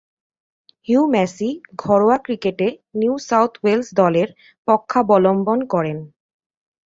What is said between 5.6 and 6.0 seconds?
করেন।